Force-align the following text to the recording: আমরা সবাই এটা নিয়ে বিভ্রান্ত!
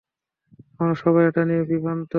আমরা 0.79 0.95
সবাই 1.03 1.23
এটা 1.29 1.41
নিয়ে 1.49 1.63
বিভ্রান্ত! 1.69 2.07